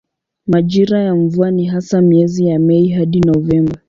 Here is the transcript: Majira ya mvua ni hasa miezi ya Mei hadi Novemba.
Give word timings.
Majira 0.47 1.01
ya 1.01 1.15
mvua 1.15 1.51
ni 1.51 1.65
hasa 1.65 2.01
miezi 2.01 2.47
ya 2.47 2.59
Mei 2.59 2.89
hadi 2.89 3.19
Novemba. 3.19 3.77